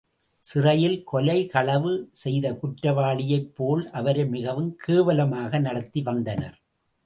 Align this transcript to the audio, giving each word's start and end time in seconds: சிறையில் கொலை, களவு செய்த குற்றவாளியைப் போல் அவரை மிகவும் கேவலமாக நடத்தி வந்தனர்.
சிறையில் 0.43 1.03
கொலை, 1.03 1.35
களவு 1.45 1.91
செய்த 2.13 2.53
குற்றவாளியைப் 2.53 3.51
போல் 3.55 3.83
அவரை 3.91 4.25
மிகவும் 4.27 4.75
கேவலமாக 4.75 5.59
நடத்தி 5.59 6.01
வந்தனர். 6.01 6.57